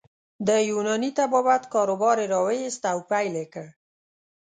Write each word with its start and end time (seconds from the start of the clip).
د 0.47 0.49
یوناني 0.69 1.09
طبابت 1.19 1.61
کاروبار 1.73 2.17
يې 2.23 2.27
راویست 2.33 2.81
او 2.91 2.97
پیل 3.09 3.33
یې 3.41 3.45
کړ. 3.53 3.65